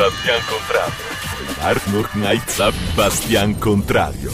Bastian 0.00 0.40
Contrario. 0.48 1.04
Arnold 1.58 2.08
Knight 2.12 2.94
Bastian 2.94 3.58
Contrario. 3.58 4.30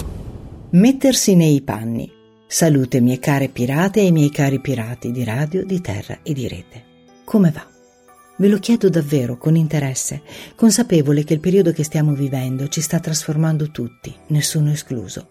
Mettersi 0.71 1.35
nei 1.35 1.61
panni. 1.61 2.09
Salute 2.47 3.01
mie 3.01 3.19
care 3.19 3.49
pirate 3.49 4.01
e 4.03 4.13
miei 4.13 4.31
cari 4.31 4.61
pirati 4.61 5.11
di 5.11 5.25
radio, 5.25 5.65
di 5.65 5.81
terra 5.81 6.21
e 6.23 6.33
di 6.35 6.47
rete. 6.47 6.85
Come 7.25 7.51
va? 7.51 7.67
Ve 8.37 8.47
lo 8.47 8.59
chiedo 8.59 8.89
davvero 8.89 9.39
con 9.39 9.57
interesse, 9.57 10.23
consapevole 10.55 11.25
che 11.25 11.35
il 11.35 11.41
periodo 11.41 11.73
che 11.73 11.83
stiamo 11.83 12.13
vivendo 12.13 12.69
ci 12.69 12.81
sta 12.81 13.01
trasformando 13.01 13.73
tutti, 13.73 14.15
nessuno 14.29 14.71
escluso. 14.71 15.29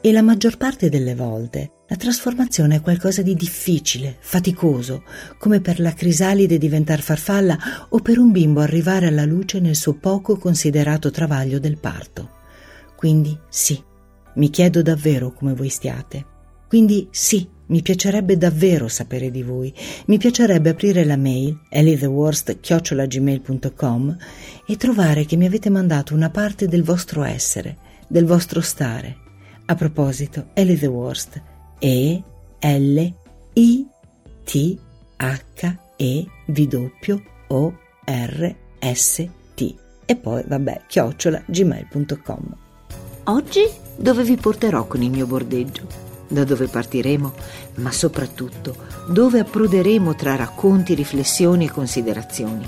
E 0.00 0.12
la 0.12 0.22
maggior 0.22 0.56
parte 0.56 0.88
delle 0.88 1.14
volte 1.14 1.72
la 1.86 1.96
trasformazione 1.96 2.76
è 2.76 2.80
qualcosa 2.80 3.20
di 3.20 3.34
difficile, 3.34 4.16
faticoso, 4.18 5.02
come 5.38 5.60
per 5.60 5.80
la 5.80 5.92
crisalide 5.92 6.56
diventar 6.56 7.02
farfalla 7.02 7.58
o 7.90 7.98
per 7.98 8.18
un 8.18 8.30
bimbo 8.30 8.60
arrivare 8.60 9.08
alla 9.08 9.26
luce 9.26 9.60
nel 9.60 9.76
suo 9.76 9.92
poco 9.94 10.38
considerato 10.38 11.10
travaglio 11.10 11.58
del 11.58 11.76
parto. 11.78 12.30
Quindi 12.96 13.38
sì, 13.50 13.78
mi 14.36 14.48
chiedo 14.48 14.80
davvero 14.80 15.30
come 15.32 15.52
voi 15.52 15.68
stiate. 15.68 16.24
Quindi 16.66 17.06
sì, 17.10 17.46
mi 17.66 17.82
piacerebbe 17.82 18.38
davvero 18.38 18.88
sapere 18.88 19.30
di 19.30 19.42
voi. 19.42 19.70
Mi 20.06 20.16
piacerebbe 20.16 20.70
aprire 20.70 21.04
la 21.04 21.18
mail 21.18 21.60
ellietheworst.gmail.com 21.68 24.16
e 24.66 24.76
trovare 24.76 25.26
che 25.26 25.36
mi 25.36 25.44
avete 25.44 25.68
mandato 25.68 26.14
una 26.14 26.30
parte 26.30 26.66
del 26.66 26.82
vostro 26.82 27.24
essere, 27.24 27.76
del 28.08 28.24
vostro 28.24 28.62
stare. 28.62 29.18
A 29.66 29.74
proposito, 29.74 30.48
Ellie 30.54 30.78
the 30.78 30.86
Worst. 30.86 31.52
E 31.84 32.22
L 32.60 33.12
I 33.52 33.86
T 34.42 34.78
H 35.16 35.76
E 35.96 36.26
V 36.46 37.22
O 37.48 37.74
R 38.06 38.56
S 38.78 39.28
T. 39.54 39.74
E 40.06 40.16
poi, 40.16 40.42
vabbè, 40.46 40.84
chiocciola 40.86 41.42
gmail.com. 41.44 42.56
Oggi 43.24 43.68
dove 43.96 44.22
vi 44.22 44.36
porterò 44.36 44.86
con 44.86 45.02
il 45.02 45.10
mio 45.10 45.26
bordeggio? 45.26 46.12
da 46.26 46.42
dove 46.44 46.68
partiremo, 46.68 47.32
ma 47.74 47.92
soprattutto 47.92 48.74
dove 49.06 49.40
approderemo 49.40 50.14
tra 50.14 50.36
racconti, 50.36 50.94
riflessioni 50.94 51.66
e 51.66 51.70
considerazioni. 51.70 52.66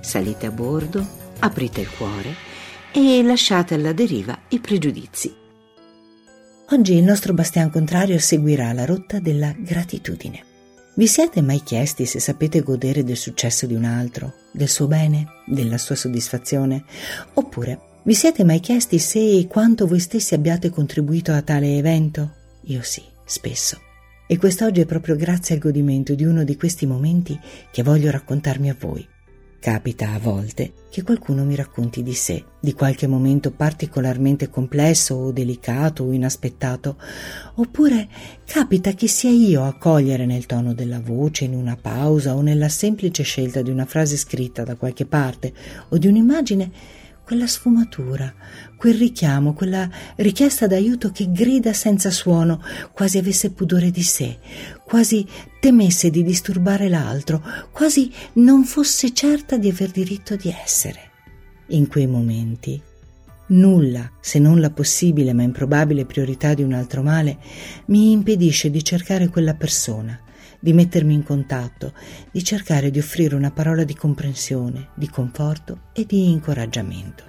Salite 0.00 0.44
a 0.44 0.50
bordo, 0.50 1.04
aprite 1.38 1.80
il 1.80 1.88
cuore 1.90 2.34
e 2.92 3.22
lasciate 3.22 3.74
alla 3.74 3.94
deriva 3.94 4.38
i 4.48 4.60
pregiudizi. 4.60 5.47
Oggi 6.70 6.92
il 6.92 7.02
nostro 7.02 7.32
bastian 7.32 7.70
contrario 7.70 8.18
seguirà 8.18 8.74
la 8.74 8.84
rotta 8.84 9.20
della 9.20 9.54
gratitudine. 9.56 10.44
Vi 10.96 11.06
siete 11.06 11.40
mai 11.40 11.62
chiesti 11.62 12.04
se 12.04 12.20
sapete 12.20 12.60
godere 12.60 13.04
del 13.04 13.16
successo 13.16 13.64
di 13.64 13.74
un 13.74 13.84
altro, 13.84 14.34
del 14.52 14.68
suo 14.68 14.86
bene, 14.86 15.28
della 15.46 15.78
sua 15.78 15.94
soddisfazione? 15.94 16.84
Oppure 17.32 17.80
vi 18.02 18.12
siete 18.12 18.44
mai 18.44 18.60
chiesti 18.60 18.98
se 18.98 19.18
e 19.18 19.46
quanto 19.46 19.86
voi 19.86 19.98
stessi 19.98 20.34
abbiate 20.34 20.68
contribuito 20.68 21.32
a 21.32 21.40
tale 21.40 21.78
evento? 21.78 22.34
Io 22.64 22.82
sì, 22.82 23.02
spesso. 23.24 23.80
E 24.26 24.36
quest'oggi 24.36 24.82
è 24.82 24.84
proprio 24.84 25.16
grazie 25.16 25.54
al 25.54 25.62
godimento 25.62 26.14
di 26.14 26.24
uno 26.24 26.44
di 26.44 26.54
questi 26.54 26.84
momenti 26.84 27.40
che 27.70 27.82
voglio 27.82 28.10
raccontarmi 28.10 28.68
a 28.68 28.76
voi. 28.78 29.08
Capita 29.60 30.12
a 30.12 30.20
volte 30.20 30.72
che 30.88 31.02
qualcuno 31.02 31.44
mi 31.44 31.56
racconti 31.56 32.04
di 32.04 32.14
sé, 32.14 32.44
di 32.60 32.72
qualche 32.74 33.08
momento 33.08 33.50
particolarmente 33.50 34.48
complesso 34.48 35.16
o 35.16 35.32
delicato 35.32 36.04
o 36.04 36.12
inaspettato, 36.12 36.96
oppure 37.56 38.08
capita 38.44 38.92
che 38.92 39.08
sia 39.08 39.30
io 39.30 39.64
a 39.64 39.76
cogliere 39.76 40.26
nel 40.26 40.46
tono 40.46 40.74
della 40.74 41.00
voce, 41.00 41.44
in 41.44 41.54
una 41.54 41.76
pausa 41.76 42.36
o 42.36 42.40
nella 42.40 42.68
semplice 42.68 43.24
scelta 43.24 43.60
di 43.60 43.70
una 43.70 43.84
frase 43.84 44.16
scritta 44.16 44.62
da 44.62 44.76
qualche 44.76 45.06
parte 45.06 45.52
o 45.88 45.98
di 45.98 46.06
un'immagine 46.06 46.70
quella 47.28 47.46
sfumatura, 47.46 48.32
quel 48.74 48.94
richiamo, 48.94 49.52
quella 49.52 49.86
richiesta 50.16 50.66
d'aiuto 50.66 51.10
che 51.10 51.30
grida 51.30 51.74
senza 51.74 52.10
suono, 52.10 52.62
quasi 52.94 53.18
avesse 53.18 53.50
pudore 53.50 53.90
di 53.90 54.02
sé, 54.02 54.38
quasi 54.82 55.26
temesse 55.60 56.08
di 56.08 56.22
disturbare 56.22 56.88
l'altro, 56.88 57.44
quasi 57.70 58.10
non 58.34 58.64
fosse 58.64 59.12
certa 59.12 59.58
di 59.58 59.68
aver 59.68 59.90
diritto 59.90 60.36
di 60.36 60.48
essere. 60.48 61.00
In 61.66 61.86
quei 61.86 62.06
momenti 62.06 62.80
Nulla, 63.48 64.10
se 64.20 64.38
non 64.38 64.58
la 64.58 64.70
possibile 64.70 65.34
ma 65.34 65.42
improbabile 65.42 66.06
priorità 66.06 66.54
di 66.54 66.62
un 66.62 66.72
altro 66.72 67.02
male, 67.02 67.36
mi 67.86 68.10
impedisce 68.10 68.70
di 68.70 68.82
cercare 68.82 69.28
quella 69.28 69.54
persona, 69.54 70.18
di 70.58 70.72
mettermi 70.72 71.14
in 71.14 71.22
contatto, 71.22 71.92
di 72.30 72.42
cercare 72.42 72.90
di 72.90 72.98
offrire 72.98 73.34
una 73.34 73.50
parola 73.50 73.84
di 73.84 73.94
comprensione, 73.94 74.88
di 74.94 75.08
conforto 75.08 75.82
e 75.92 76.04
di 76.06 76.30
incoraggiamento. 76.30 77.27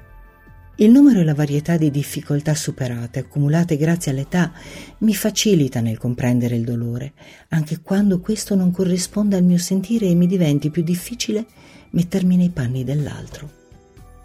Il 0.82 0.92
numero 0.92 1.20
e 1.20 1.26
la 1.26 1.34
varietà 1.34 1.76
di 1.76 1.92
difficoltà 1.92 2.56
superate, 2.56 3.20
accumulate 3.20 3.76
grazie 3.76 4.12
all'età, 4.12 4.54
mi 5.00 5.14
facilita 5.14 5.82
nel 5.82 5.98
comprendere 5.98 6.56
il 6.56 6.64
dolore, 6.64 7.12
anche 7.50 7.82
quando 7.82 8.22
questo 8.22 8.56
non 8.56 8.72
corrisponde 8.72 9.36
al 9.36 9.44
mio 9.44 9.58
sentire 9.58 10.06
e 10.08 10.16
mi 10.16 10.26
diventi 10.26 10.70
più 10.70 10.82
difficile 10.82 11.46
mettermi 11.90 12.38
nei 12.38 12.52
panni 12.52 12.86
dell'altro. 12.86 13.52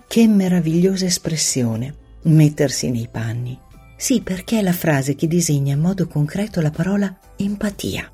Che 0.07 0.29
meravigliosa 0.29 1.07
espressione, 1.07 1.93
mettersi 2.23 2.89
nei 2.89 3.09
panni. 3.11 3.59
Sì, 3.97 4.21
perché 4.21 4.61
è 4.61 4.63
la 4.63 4.73
frase 4.73 5.17
che 5.17 5.27
disegna 5.27 5.75
in 5.75 5.81
modo 5.81 6.07
concreto 6.07 6.61
la 6.61 6.71
parola 6.71 7.19
empatia. 7.35 8.14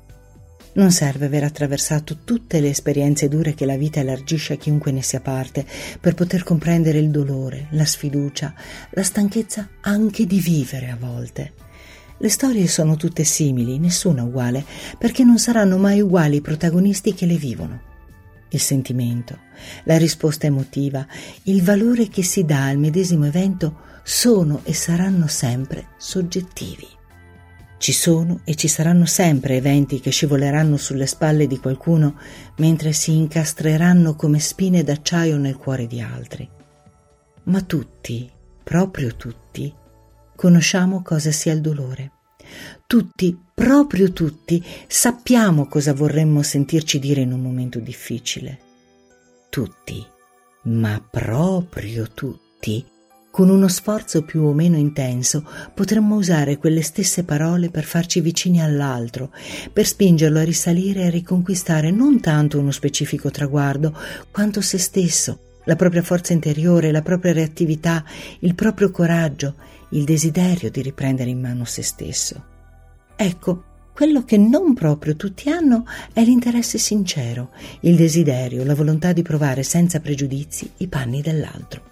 Non 0.73 0.91
serve 0.91 1.25
aver 1.25 1.43
attraversato 1.43 2.19
tutte 2.23 2.61
le 2.61 2.69
esperienze 2.69 3.27
dure 3.27 3.53
che 3.53 3.65
la 3.65 3.75
vita 3.75 3.99
elargisce 3.99 4.53
a 4.53 4.57
chiunque 4.57 4.91
ne 4.91 5.01
sia 5.01 5.19
parte 5.19 5.65
per 5.99 6.13
poter 6.13 6.43
comprendere 6.43 6.97
il 6.97 7.09
dolore, 7.09 7.67
la 7.71 7.85
sfiducia, 7.85 8.53
la 8.91 9.03
stanchezza 9.03 9.67
anche 9.81 10.25
di 10.25 10.39
vivere 10.39 10.89
a 10.89 10.95
volte. 10.97 11.53
Le 12.17 12.29
storie 12.29 12.67
sono 12.67 12.95
tutte 12.95 13.25
simili, 13.25 13.79
nessuna 13.79 14.23
uguale, 14.23 14.63
perché 14.97 15.25
non 15.25 15.39
saranno 15.39 15.77
mai 15.77 15.99
uguali 15.99 16.37
i 16.37 16.41
protagonisti 16.41 17.13
che 17.13 17.25
le 17.25 17.35
vivono. 17.35 17.81
Il 18.49 18.59
sentimento, 18.59 19.39
la 19.83 19.97
risposta 19.97 20.45
emotiva, 20.45 21.05
il 21.43 21.63
valore 21.63 22.07
che 22.07 22.23
si 22.23 22.45
dà 22.45 22.67
al 22.67 22.77
medesimo 22.77 23.25
evento 23.25 23.89
sono 24.03 24.61
e 24.63 24.73
saranno 24.73 25.27
sempre 25.27 25.87
soggettivi. 25.97 26.87
Ci 27.81 27.93
sono 27.93 28.41
e 28.43 28.53
ci 28.53 28.67
saranno 28.67 29.07
sempre 29.07 29.55
eventi 29.55 29.99
che 29.99 30.11
scivoleranno 30.11 30.77
sulle 30.77 31.07
spalle 31.07 31.47
di 31.47 31.57
qualcuno 31.57 32.15
mentre 32.57 32.93
si 32.93 33.15
incastreranno 33.15 34.13
come 34.13 34.37
spine 34.39 34.83
d'acciaio 34.83 35.35
nel 35.37 35.57
cuore 35.57 35.87
di 35.87 35.99
altri. 35.99 36.47
Ma 37.45 37.61
tutti, 37.61 38.29
proprio 38.63 39.15
tutti, 39.15 39.73
conosciamo 40.35 41.01
cosa 41.01 41.31
sia 41.31 41.53
il 41.53 41.61
dolore. 41.61 42.11
Tutti, 42.85 43.35
proprio 43.51 44.13
tutti, 44.13 44.63
sappiamo 44.85 45.65
cosa 45.65 45.95
vorremmo 45.95 46.43
sentirci 46.43 46.99
dire 46.99 47.21
in 47.21 47.33
un 47.33 47.41
momento 47.41 47.79
difficile. 47.79 48.59
Tutti, 49.49 50.05
ma 50.65 51.03
proprio 51.09 52.07
tutti, 52.13 52.85
con 53.31 53.49
uno 53.49 53.69
sforzo 53.69 54.23
più 54.23 54.43
o 54.43 54.53
meno 54.53 54.75
intenso 54.77 55.47
potremmo 55.73 56.15
usare 56.15 56.57
quelle 56.57 56.81
stesse 56.81 57.23
parole 57.23 57.69
per 57.69 57.85
farci 57.85 58.19
vicini 58.19 58.61
all'altro, 58.61 59.31
per 59.71 59.87
spingerlo 59.87 60.39
a 60.39 60.43
risalire 60.43 61.01
e 61.01 61.07
a 61.07 61.09
riconquistare 61.09 61.89
non 61.89 62.19
tanto 62.19 62.59
uno 62.59 62.71
specifico 62.71 63.31
traguardo, 63.31 63.97
quanto 64.29 64.59
se 64.59 64.77
stesso, 64.77 65.39
la 65.63 65.77
propria 65.77 66.03
forza 66.03 66.33
interiore, 66.33 66.91
la 66.91 67.01
propria 67.01 67.31
reattività, 67.31 68.03
il 68.39 68.53
proprio 68.53 68.91
coraggio, 68.91 69.55
il 69.91 70.03
desiderio 70.03 70.69
di 70.69 70.81
riprendere 70.81 71.29
in 71.29 71.39
mano 71.39 71.63
se 71.63 71.81
stesso. 71.81 72.43
Ecco, 73.15 73.63
quello 73.93 74.23
che 74.23 74.37
non 74.37 74.73
proprio 74.73 75.15
tutti 75.15 75.49
hanno 75.49 75.85
è 76.11 76.23
l'interesse 76.23 76.77
sincero, 76.77 77.51
il 77.81 77.95
desiderio, 77.95 78.65
la 78.65 78.75
volontà 78.75 79.13
di 79.13 79.21
provare 79.21 79.63
senza 79.63 79.99
pregiudizi 79.99 80.71
i 80.77 80.87
panni 80.87 81.21
dell'altro. 81.21 81.90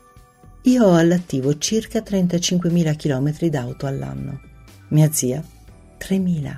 Io 0.63 0.85
ho 0.85 0.95
all'attivo 0.95 1.57
circa 1.57 1.99
35.000 1.99 2.95
km 2.97 3.47
d'auto 3.49 3.87
all'anno. 3.87 4.41
Mia 4.89 5.09
zia 5.09 5.41
3.000. 5.97 6.57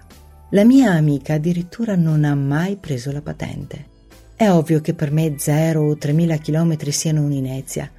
La 0.51 0.65
mia 0.65 0.94
amica 0.94 1.36
addirittura 1.36 1.95
non 1.95 2.24
ha 2.24 2.33
mai 2.33 2.77
preso 2.77 3.12
la 3.12 3.21
patente. 3.21 3.89
È 4.36 4.50
ovvio 4.50 4.81
che 4.81 4.95
per 4.95 5.12
me 5.12 5.36
0 5.38 5.81
o 5.83 5.94
3.000 5.94 6.42
km 6.42 6.89
siano 6.89 7.21
un'inezia. 7.21 7.92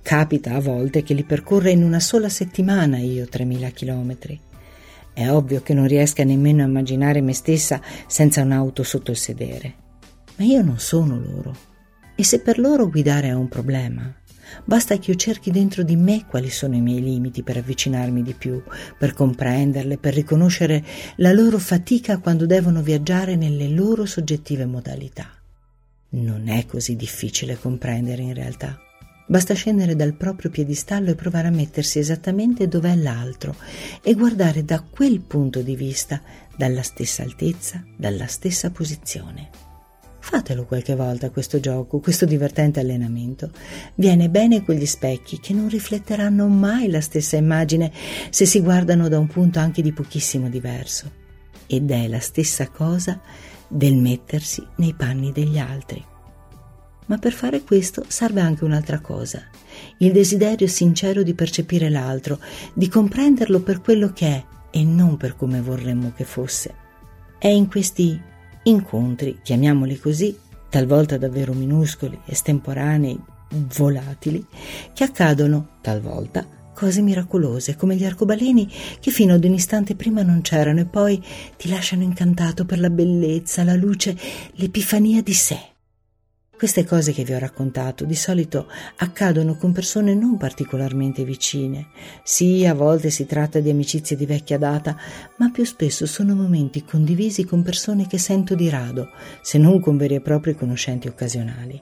Capita 0.00 0.54
a 0.54 0.60
volte 0.60 1.02
che 1.02 1.12
li 1.12 1.24
percorra 1.24 1.68
in 1.68 1.82
una 1.82 2.00
sola 2.00 2.30
settimana 2.30 2.96
io 2.98 3.24
3.000 3.24 3.72
km. 3.72 4.38
È 5.12 5.28
ovvio 5.28 5.60
che 5.60 5.74
non 5.74 5.86
riesca 5.86 6.24
nemmeno 6.24 6.62
a 6.62 6.66
immaginare 6.66 7.20
me 7.20 7.34
stessa 7.34 7.82
senza 8.06 8.40
un'auto 8.40 8.82
sotto 8.82 9.10
il 9.10 9.18
sedere. 9.18 9.74
Ma 10.36 10.44
io 10.44 10.62
non 10.62 10.78
sono 10.78 11.20
loro. 11.20 11.54
E 12.16 12.24
se 12.24 12.40
per 12.40 12.58
loro 12.58 12.88
guidare 12.88 13.28
è 13.28 13.34
un 13.34 13.48
problema, 13.48 14.10
Basta 14.64 14.98
che 14.98 15.10
io 15.10 15.16
cerchi 15.16 15.50
dentro 15.50 15.82
di 15.82 15.96
me 15.96 16.26
quali 16.26 16.50
sono 16.50 16.74
i 16.74 16.80
miei 16.80 17.02
limiti 17.02 17.42
per 17.42 17.56
avvicinarmi 17.56 18.22
di 18.22 18.34
più, 18.34 18.62
per 18.98 19.12
comprenderle, 19.12 19.98
per 19.98 20.14
riconoscere 20.14 20.84
la 21.16 21.32
loro 21.32 21.58
fatica 21.58 22.18
quando 22.18 22.46
devono 22.46 22.82
viaggiare 22.82 23.36
nelle 23.36 23.68
loro 23.68 24.04
soggettive 24.06 24.66
modalità. 24.66 25.28
Non 26.10 26.48
è 26.48 26.66
così 26.66 26.94
difficile 26.96 27.58
comprendere 27.58 28.22
in 28.22 28.34
realtà. 28.34 28.78
Basta 29.26 29.54
scendere 29.54 29.96
dal 29.96 30.14
proprio 30.14 30.50
piedistallo 30.50 31.10
e 31.10 31.14
provare 31.14 31.48
a 31.48 31.50
mettersi 31.50 31.98
esattamente 31.98 32.68
dove 32.68 32.92
è 32.92 32.94
l'altro 32.94 33.56
e 34.02 34.14
guardare 34.14 34.64
da 34.64 34.80
quel 34.80 35.20
punto 35.20 35.62
di 35.62 35.74
vista, 35.74 36.20
dalla 36.56 36.82
stessa 36.82 37.22
altezza, 37.22 37.82
dalla 37.96 38.26
stessa 38.26 38.70
posizione. 38.70 39.63
Fatelo 40.26 40.64
qualche 40.64 40.96
volta 40.96 41.28
questo 41.28 41.60
gioco, 41.60 42.00
questo 42.00 42.24
divertente 42.24 42.80
allenamento. 42.80 43.50
Viene 43.94 44.30
bene 44.30 44.64
quegli 44.64 44.86
specchi 44.86 45.38
che 45.38 45.52
non 45.52 45.68
rifletteranno 45.68 46.48
mai 46.48 46.88
la 46.88 47.02
stessa 47.02 47.36
immagine 47.36 47.92
se 48.30 48.46
si 48.46 48.60
guardano 48.60 49.08
da 49.08 49.18
un 49.18 49.26
punto 49.26 49.58
anche 49.58 49.82
di 49.82 49.92
pochissimo 49.92 50.48
diverso. 50.48 51.10
Ed 51.66 51.90
è 51.90 52.08
la 52.08 52.20
stessa 52.20 52.70
cosa 52.70 53.20
del 53.68 53.96
mettersi 53.96 54.66
nei 54.76 54.94
panni 54.94 55.30
degli 55.30 55.58
altri. 55.58 56.02
Ma 57.04 57.18
per 57.18 57.32
fare 57.32 57.62
questo 57.62 58.02
serve 58.08 58.40
anche 58.40 58.64
un'altra 58.64 59.00
cosa, 59.00 59.42
il 59.98 60.10
desiderio 60.10 60.66
sincero 60.68 61.22
di 61.22 61.34
percepire 61.34 61.90
l'altro, 61.90 62.40
di 62.72 62.88
comprenderlo 62.88 63.60
per 63.60 63.82
quello 63.82 64.10
che 64.10 64.26
è 64.26 64.44
e 64.70 64.84
non 64.84 65.18
per 65.18 65.36
come 65.36 65.60
vorremmo 65.60 66.12
che 66.16 66.24
fosse. 66.24 66.74
È 67.38 67.48
in 67.48 67.68
questi 67.68 68.32
incontri, 68.64 69.38
chiamiamoli 69.42 69.98
così, 69.98 70.36
talvolta 70.68 71.16
davvero 71.18 71.52
minuscoli, 71.52 72.18
estemporanei, 72.26 73.18
volatili, 73.76 74.44
che 74.92 75.04
accadono, 75.04 75.78
talvolta, 75.80 76.46
cose 76.74 77.00
miracolose, 77.00 77.76
come 77.76 77.96
gli 77.96 78.04
arcobaleni 78.04 78.70
che 79.00 79.10
fino 79.10 79.34
ad 79.34 79.44
un 79.44 79.54
istante 79.54 79.94
prima 79.94 80.22
non 80.22 80.40
c'erano 80.42 80.80
e 80.80 80.86
poi 80.86 81.22
ti 81.56 81.68
lasciano 81.68 82.02
incantato 82.02 82.64
per 82.64 82.80
la 82.80 82.90
bellezza, 82.90 83.62
la 83.62 83.76
luce, 83.76 84.16
l'epifania 84.54 85.22
di 85.22 85.34
sé. 85.34 85.73
Queste 86.64 86.86
cose 86.86 87.12
che 87.12 87.24
vi 87.24 87.34
ho 87.34 87.38
raccontato 87.38 88.06
di 88.06 88.14
solito 88.14 88.68
accadono 88.96 89.58
con 89.58 89.72
persone 89.72 90.14
non 90.14 90.38
particolarmente 90.38 91.22
vicine. 91.22 91.88
Sì, 92.22 92.64
a 92.64 92.72
volte 92.72 93.10
si 93.10 93.26
tratta 93.26 93.60
di 93.60 93.68
amicizie 93.68 94.16
di 94.16 94.24
vecchia 94.24 94.56
data, 94.56 94.96
ma 95.36 95.50
più 95.50 95.62
spesso 95.66 96.06
sono 96.06 96.34
momenti 96.34 96.82
condivisi 96.82 97.44
con 97.44 97.62
persone 97.62 98.06
che 98.06 98.16
sento 98.16 98.54
di 98.54 98.70
rado, 98.70 99.10
se 99.42 99.58
non 99.58 99.78
con 99.78 99.98
veri 99.98 100.14
e 100.14 100.20
propri 100.22 100.54
conoscenti 100.54 101.06
occasionali. 101.06 101.78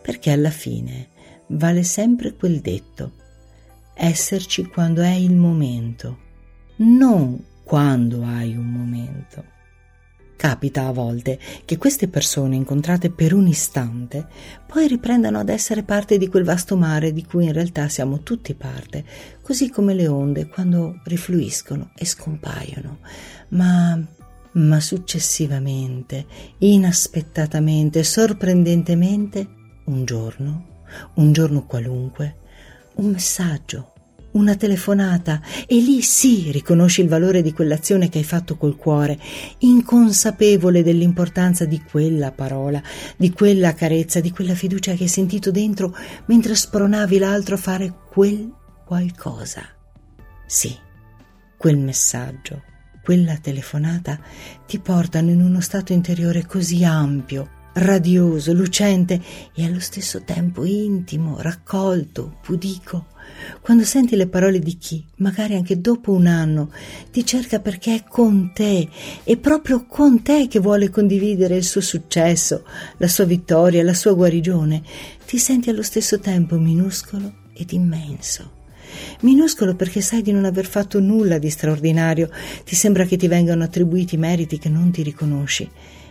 Perché 0.00 0.30
alla 0.30 0.50
fine 0.50 1.08
vale 1.48 1.82
sempre 1.82 2.34
quel 2.34 2.60
detto: 2.60 3.14
esserci 3.94 4.64
quando 4.66 5.02
è 5.02 5.10
il 5.10 5.34
momento, 5.34 6.18
non 6.76 7.46
quando 7.64 8.22
hai 8.22 8.54
un 8.54 8.66
momento. 8.66 9.58
Capita 10.40 10.86
a 10.86 10.92
volte 10.92 11.38
che 11.66 11.76
queste 11.76 12.08
persone 12.08 12.56
incontrate 12.56 13.10
per 13.10 13.34
un 13.34 13.46
istante 13.46 14.26
poi 14.66 14.88
riprendano 14.88 15.38
ad 15.38 15.50
essere 15.50 15.82
parte 15.82 16.16
di 16.16 16.28
quel 16.28 16.44
vasto 16.44 16.78
mare 16.78 17.12
di 17.12 17.26
cui 17.26 17.44
in 17.44 17.52
realtà 17.52 17.90
siamo 17.90 18.22
tutti 18.22 18.54
parte, 18.54 19.04
così 19.42 19.68
come 19.68 19.92
le 19.92 20.08
onde 20.08 20.48
quando 20.48 20.98
rifluiscono 21.04 21.90
e 21.94 22.06
scompaiono. 22.06 23.00
Ma, 23.48 24.02
ma 24.52 24.80
successivamente, 24.80 26.24
inaspettatamente, 26.56 28.02
sorprendentemente, 28.02 29.46
un 29.84 30.06
giorno, 30.06 30.84
un 31.16 31.32
giorno 31.32 31.66
qualunque, 31.66 32.36
un 32.94 33.10
messaggio, 33.10 33.92
una 34.32 34.54
telefonata 34.54 35.40
e 35.66 35.76
lì 35.76 36.02
sì 36.02 36.50
riconosci 36.50 37.00
il 37.00 37.08
valore 37.08 37.42
di 37.42 37.52
quell'azione 37.52 38.08
che 38.08 38.18
hai 38.18 38.24
fatto 38.24 38.56
col 38.56 38.76
cuore, 38.76 39.18
inconsapevole 39.58 40.82
dell'importanza 40.82 41.64
di 41.64 41.82
quella 41.82 42.32
parola, 42.32 42.82
di 43.16 43.30
quella 43.32 43.74
carezza, 43.74 44.20
di 44.20 44.30
quella 44.30 44.54
fiducia 44.54 44.94
che 44.94 45.04
hai 45.04 45.08
sentito 45.08 45.50
dentro 45.50 45.96
mentre 46.26 46.54
spronavi 46.54 47.18
l'altro 47.18 47.54
a 47.54 47.58
fare 47.58 47.94
quel 48.10 48.58
qualcosa. 48.90 49.62
Sì, 50.46 50.76
quel 51.56 51.78
messaggio, 51.78 52.64
quella 53.04 53.36
telefonata 53.36 54.18
ti 54.66 54.80
portano 54.80 55.30
in 55.30 55.40
uno 55.40 55.60
stato 55.60 55.92
interiore 55.92 56.44
così 56.44 56.82
ampio, 56.82 57.59
radioso, 57.74 58.52
lucente 58.52 59.20
e 59.54 59.64
allo 59.64 59.80
stesso 59.80 60.22
tempo 60.22 60.64
intimo, 60.64 61.36
raccolto, 61.40 62.38
pudico. 62.42 63.06
Quando 63.60 63.84
senti 63.84 64.16
le 64.16 64.26
parole 64.26 64.58
di 64.58 64.76
chi, 64.76 65.04
magari 65.16 65.54
anche 65.54 65.80
dopo 65.80 66.12
un 66.12 66.26
anno, 66.26 66.70
ti 67.10 67.24
cerca 67.24 67.60
perché 67.60 67.94
è 67.94 68.04
con 68.04 68.50
te, 68.52 68.88
è 69.22 69.36
proprio 69.36 69.86
con 69.86 70.22
te 70.22 70.48
che 70.48 70.58
vuole 70.58 70.90
condividere 70.90 71.56
il 71.56 71.64
suo 71.64 71.80
successo, 71.80 72.64
la 72.96 73.08
sua 73.08 73.24
vittoria, 73.24 73.84
la 73.84 73.94
sua 73.94 74.14
guarigione, 74.14 74.82
ti 75.26 75.38
senti 75.38 75.70
allo 75.70 75.82
stesso 75.82 76.18
tempo 76.18 76.58
minuscolo 76.58 77.34
ed 77.52 77.72
immenso. 77.72 78.58
Minuscolo 79.20 79.76
perché 79.76 80.00
sai 80.00 80.22
di 80.22 80.32
non 80.32 80.44
aver 80.44 80.66
fatto 80.66 80.98
nulla 80.98 81.38
di 81.38 81.50
straordinario, 81.50 82.28
ti 82.64 82.74
sembra 82.74 83.04
che 83.04 83.16
ti 83.16 83.28
vengano 83.28 83.62
attribuiti 83.62 84.16
meriti 84.16 84.58
che 84.58 84.68
non 84.68 84.90
ti 84.90 85.02
riconosci, 85.02 85.70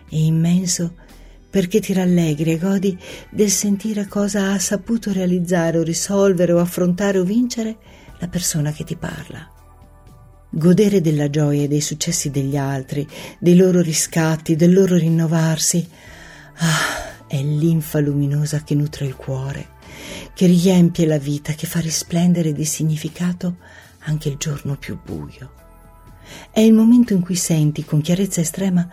e 0.09 0.23
immenso 0.23 0.93
perché 0.93 1.17
ti 1.49 1.93
rallegri 1.93 2.51
e 2.51 2.57
godi 2.57 2.97
del 3.29 3.49
sentire 3.49 4.07
cosa 4.07 4.51
ha 4.51 4.59
saputo 4.59 5.11
realizzare 5.11 5.77
o 5.77 5.83
risolvere 5.83 6.53
o 6.53 6.59
affrontare 6.59 7.17
o 7.17 7.23
vincere 7.23 7.77
la 8.19 8.27
persona 8.27 8.71
che 8.71 8.83
ti 8.83 8.95
parla. 8.95 9.49
Godere 10.51 11.01
della 11.01 11.29
gioia 11.29 11.63
e 11.63 11.67
dei 11.67 11.81
successi 11.81 12.29
degli 12.31 12.57
altri, 12.57 13.07
dei 13.39 13.55
loro 13.55 13.81
riscatti, 13.81 14.55
del 14.55 14.73
loro 14.73 14.95
rinnovarsi, 14.95 15.87
ah, 16.55 17.25
è 17.27 17.41
l'infa 17.41 17.99
luminosa 17.99 18.63
che 18.63 18.75
nutre 18.75 19.05
il 19.05 19.15
cuore, 19.15 19.69
che 20.33 20.47
riempie 20.47 21.05
la 21.05 21.19
vita, 21.19 21.53
che 21.53 21.67
fa 21.67 21.79
risplendere 21.79 22.51
di 22.51 22.65
significato 22.65 23.57
anche 23.99 24.29
il 24.29 24.37
giorno 24.37 24.75
più 24.75 24.99
buio. 25.03 25.57
È 26.51 26.59
il 26.59 26.73
momento 26.73 27.13
in 27.13 27.21
cui 27.21 27.35
senti 27.35 27.83
con 27.85 28.01
chiarezza 28.01 28.41
estrema 28.41 28.87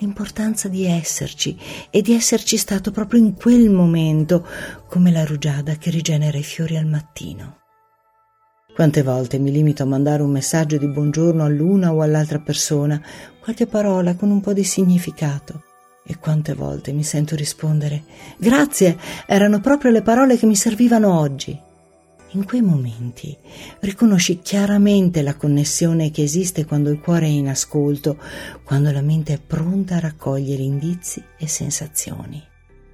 l'importanza 0.00 0.68
di 0.68 0.84
esserci 0.84 1.56
e 1.90 2.02
di 2.02 2.12
esserci 2.12 2.56
stato 2.56 2.90
proprio 2.90 3.20
in 3.20 3.34
quel 3.34 3.70
momento, 3.70 4.46
come 4.88 5.10
la 5.10 5.24
rugiada 5.24 5.76
che 5.76 5.90
rigenera 5.90 6.36
i 6.36 6.42
fiori 6.42 6.76
al 6.76 6.86
mattino. 6.86 7.58
Quante 8.74 9.02
volte 9.02 9.38
mi 9.38 9.50
limito 9.50 9.82
a 9.82 9.86
mandare 9.86 10.22
un 10.22 10.30
messaggio 10.30 10.78
di 10.78 10.88
buongiorno 10.88 11.44
all'una 11.44 11.92
o 11.92 12.00
all'altra 12.00 12.38
persona, 12.38 13.00
qualche 13.40 13.66
parola 13.66 14.14
con 14.14 14.30
un 14.30 14.40
po' 14.40 14.52
di 14.52 14.64
significato. 14.64 15.64
E 16.06 16.16
quante 16.18 16.54
volte 16.54 16.92
mi 16.92 17.04
sento 17.04 17.36
rispondere 17.36 18.04
Grazie, 18.38 18.96
erano 19.26 19.60
proprio 19.60 19.90
le 19.90 20.02
parole 20.02 20.38
che 20.38 20.46
mi 20.46 20.56
servivano 20.56 21.18
oggi. 21.18 21.68
In 22.32 22.44
quei 22.44 22.62
momenti 22.62 23.36
riconosci 23.80 24.38
chiaramente 24.38 25.20
la 25.20 25.34
connessione 25.34 26.12
che 26.12 26.22
esiste 26.22 26.64
quando 26.64 26.90
il 26.90 27.00
cuore 27.00 27.26
è 27.26 27.30
in 27.30 27.48
ascolto, 27.48 28.18
quando 28.62 28.92
la 28.92 29.00
mente 29.00 29.32
è 29.32 29.40
pronta 29.40 29.96
a 29.96 30.00
raccogliere 30.00 30.62
indizi 30.62 31.20
e 31.36 31.48
sensazioni. 31.48 32.40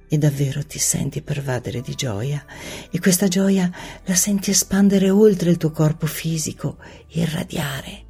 E 0.09 0.17
davvero 0.17 0.65
ti 0.65 0.79
senti 0.79 1.21
pervadere 1.21 1.81
di 1.81 1.93
gioia 1.93 2.43
e 2.89 2.99
questa 2.99 3.27
gioia 3.27 3.69
la 4.05 4.15
senti 4.15 4.49
espandere 4.49 5.11
oltre 5.11 5.51
il 5.51 5.57
tuo 5.57 5.69
corpo 5.69 6.07
fisico, 6.07 6.77
irradiare. 7.09 8.05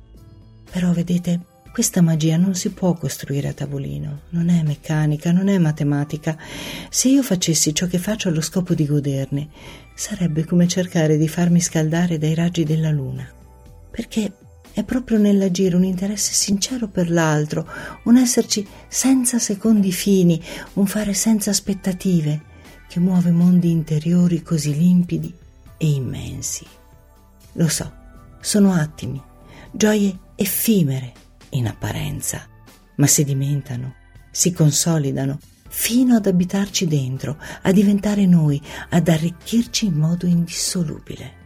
Però 0.71 0.93
vedete, 0.93 1.56
questa 1.77 2.01
magia 2.01 2.37
non 2.37 2.55
si 2.55 2.71
può 2.71 2.95
costruire 2.95 3.49
a 3.49 3.53
tavolino, 3.53 4.21
non 4.29 4.49
è 4.49 4.63
meccanica, 4.63 5.31
non 5.31 5.47
è 5.47 5.59
matematica. 5.59 6.35
Se 6.89 7.07
io 7.07 7.21
facessi 7.21 7.71
ciò 7.71 7.85
che 7.85 7.99
faccio 7.99 8.29
allo 8.29 8.41
scopo 8.41 8.73
di 8.73 8.87
goderne, 8.87 9.49
sarebbe 9.93 10.43
come 10.43 10.67
cercare 10.67 11.17
di 11.17 11.27
farmi 11.27 11.61
scaldare 11.61 12.17
dai 12.17 12.33
raggi 12.33 12.63
della 12.63 12.89
luna. 12.89 13.31
Perché 13.91 14.33
è 14.73 14.83
proprio 14.83 15.19
nell'agire 15.19 15.75
un 15.75 15.83
interesse 15.83 16.33
sincero 16.33 16.87
per 16.87 17.11
l'altro, 17.11 17.69
un 18.05 18.17
esserci 18.17 18.67
senza 18.87 19.37
secondi 19.37 19.91
fini, 19.91 20.41
un 20.73 20.87
fare 20.87 21.13
senza 21.13 21.51
aspettative, 21.51 22.41
che 22.89 22.99
muove 22.99 23.29
mondi 23.29 23.69
interiori 23.69 24.41
così 24.41 24.75
limpidi 24.75 25.31
e 25.77 25.87
immensi. 25.87 26.65
Lo 27.51 27.67
so, 27.67 27.93
sono 28.41 28.73
attimi, 28.73 29.21
gioie 29.71 30.17
effimere 30.33 31.25
in 31.51 31.67
apparenza, 31.67 32.47
ma 32.95 33.07
sedimentano, 33.07 33.95
si 34.31 34.51
consolidano 34.51 35.39
fino 35.69 36.15
ad 36.15 36.25
abitarci 36.25 36.87
dentro, 36.87 37.37
a 37.61 37.71
diventare 37.71 38.25
noi, 38.25 38.61
ad 38.89 39.07
arricchirci 39.07 39.85
in 39.85 39.93
modo 39.93 40.25
indissolubile. 40.25 41.45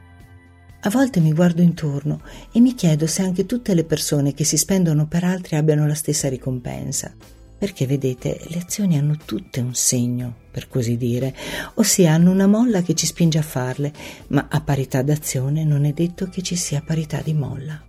A 0.81 0.89
volte 0.89 1.19
mi 1.19 1.31
guardo 1.31 1.61
intorno 1.61 2.21
e 2.51 2.59
mi 2.59 2.73
chiedo 2.73 3.05
se 3.05 3.21
anche 3.21 3.45
tutte 3.45 3.75
le 3.75 3.83
persone 3.83 4.33
che 4.33 4.43
si 4.43 4.57
spendono 4.57 5.07
per 5.07 5.23
altri 5.23 5.55
abbiano 5.55 5.85
la 5.85 5.93
stessa 5.93 6.27
ricompensa. 6.27 7.13
Perché 7.57 7.85
vedete, 7.85 8.41
le 8.47 8.57
azioni 8.57 8.97
hanno 8.97 9.17
tutte 9.23 9.59
un 9.59 9.75
segno, 9.75 10.33
per 10.49 10.67
così 10.67 10.97
dire, 10.97 11.35
ossia 11.75 12.13
hanno 12.13 12.31
una 12.31 12.47
molla 12.47 12.81
che 12.81 12.95
ci 12.95 13.05
spinge 13.05 13.37
a 13.37 13.43
farle, 13.43 13.93
ma 14.29 14.47
a 14.49 14.61
parità 14.61 15.03
d'azione 15.03 15.63
non 15.63 15.85
è 15.85 15.93
detto 15.93 16.27
che 16.27 16.41
ci 16.41 16.55
sia 16.55 16.81
parità 16.81 17.21
di 17.21 17.35
molla. 17.35 17.79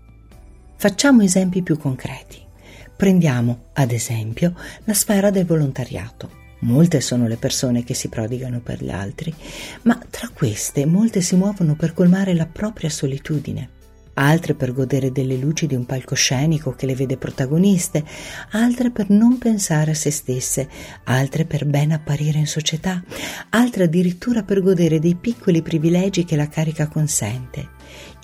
Facciamo 0.82 1.22
esempi 1.22 1.62
più 1.62 1.78
concreti. 1.78 2.44
Prendiamo, 2.96 3.66
ad 3.74 3.92
esempio, 3.92 4.52
la 4.82 4.94
sfera 4.94 5.30
del 5.30 5.46
volontariato. 5.46 6.28
Molte 6.62 7.00
sono 7.00 7.28
le 7.28 7.36
persone 7.36 7.84
che 7.84 7.94
si 7.94 8.08
prodigano 8.08 8.58
per 8.58 8.82
gli 8.82 8.90
altri, 8.90 9.32
ma 9.82 9.96
tra 10.10 10.28
queste 10.34 10.84
molte 10.84 11.20
si 11.20 11.36
muovono 11.36 11.76
per 11.76 11.94
colmare 11.94 12.34
la 12.34 12.46
propria 12.46 12.90
solitudine 12.90 13.81
altre 14.14 14.54
per 14.54 14.72
godere 14.72 15.12
delle 15.12 15.36
luci 15.36 15.66
di 15.66 15.74
un 15.74 15.86
palcoscenico 15.86 16.72
che 16.72 16.86
le 16.86 16.94
vede 16.94 17.16
protagoniste, 17.16 18.04
altre 18.52 18.90
per 18.90 19.10
non 19.10 19.38
pensare 19.38 19.92
a 19.92 19.94
se 19.94 20.10
stesse, 20.10 20.68
altre 21.04 21.44
per 21.44 21.64
ben 21.66 21.92
apparire 21.92 22.38
in 22.38 22.46
società, 22.46 23.02
altre 23.50 23.84
addirittura 23.84 24.42
per 24.42 24.60
godere 24.62 24.98
dei 24.98 25.14
piccoli 25.14 25.62
privilegi 25.62 26.24
che 26.24 26.36
la 26.36 26.48
carica 26.48 26.88
consente. 26.88 27.70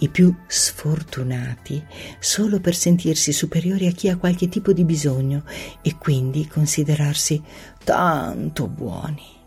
I 0.00 0.08
più 0.08 0.34
sfortunati 0.46 1.84
solo 2.18 2.60
per 2.60 2.74
sentirsi 2.74 3.32
superiori 3.32 3.86
a 3.86 3.92
chi 3.92 4.08
ha 4.08 4.16
qualche 4.16 4.48
tipo 4.48 4.72
di 4.72 4.84
bisogno 4.84 5.44
e 5.82 5.96
quindi 5.98 6.46
considerarsi 6.46 7.42
tanto 7.84 8.68
buoni. 8.68 9.37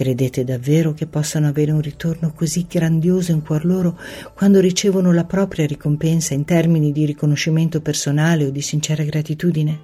Credete 0.00 0.44
davvero 0.44 0.94
che 0.94 1.06
possano 1.06 1.46
avere 1.46 1.72
un 1.72 1.82
ritorno 1.82 2.32
così 2.32 2.64
grandioso 2.66 3.32
in 3.32 3.42
cuor 3.42 3.66
loro 3.66 4.00
quando 4.32 4.58
ricevono 4.58 5.12
la 5.12 5.26
propria 5.26 5.66
ricompensa 5.66 6.32
in 6.32 6.46
termini 6.46 6.90
di 6.90 7.04
riconoscimento 7.04 7.82
personale 7.82 8.46
o 8.46 8.50
di 8.50 8.62
sincera 8.62 9.02
gratitudine? 9.02 9.78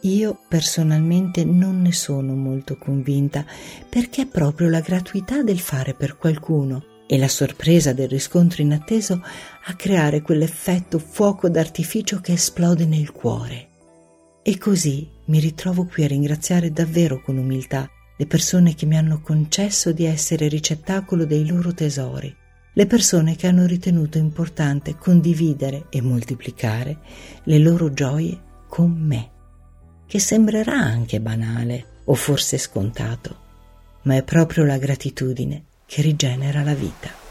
Io 0.00 0.38
personalmente 0.48 1.44
non 1.44 1.82
ne 1.82 1.92
sono 1.92 2.34
molto 2.34 2.78
convinta 2.78 3.44
perché 3.86 4.22
è 4.22 4.26
proprio 4.26 4.70
la 4.70 4.80
gratuità 4.80 5.42
del 5.42 5.60
fare 5.60 5.92
per 5.92 6.16
qualcuno 6.16 6.82
e 7.06 7.18
la 7.18 7.28
sorpresa 7.28 7.92
del 7.92 8.08
riscontro 8.08 8.62
inatteso 8.62 9.22
a 9.66 9.74
creare 9.74 10.22
quell'effetto 10.22 10.98
fuoco 10.98 11.50
d'artificio 11.50 12.18
che 12.22 12.32
esplode 12.32 12.86
nel 12.86 13.12
cuore. 13.12 13.68
E 14.42 14.56
così 14.56 15.06
mi 15.26 15.38
ritrovo 15.38 15.84
qui 15.84 16.02
a 16.04 16.08
ringraziare 16.08 16.72
davvero 16.72 17.20
con 17.20 17.36
umiltà 17.36 17.86
le 18.22 18.28
persone 18.28 18.76
che 18.76 18.86
mi 18.86 18.96
hanno 18.96 19.20
concesso 19.20 19.90
di 19.90 20.04
essere 20.04 20.46
ricettacolo 20.46 21.24
dei 21.24 21.44
loro 21.44 21.74
tesori, 21.74 22.32
le 22.72 22.86
persone 22.86 23.34
che 23.34 23.48
hanno 23.48 23.66
ritenuto 23.66 24.16
importante 24.16 24.96
condividere 24.96 25.86
e 25.90 26.00
moltiplicare 26.00 26.98
le 27.42 27.58
loro 27.58 27.92
gioie 27.92 28.40
con 28.68 28.92
me, 28.92 29.30
che 30.06 30.20
sembrerà 30.20 30.78
anche 30.78 31.20
banale 31.20 32.02
o 32.04 32.14
forse 32.14 32.58
scontato, 32.58 33.40
ma 34.02 34.14
è 34.14 34.22
proprio 34.22 34.62
la 34.64 34.78
gratitudine 34.78 35.64
che 35.84 36.00
rigenera 36.00 36.62
la 36.62 36.74
vita. 36.74 37.21